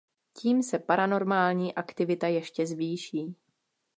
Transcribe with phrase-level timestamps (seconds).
[0.33, 3.35] Tím se paranormální aktivita ještě zvýší.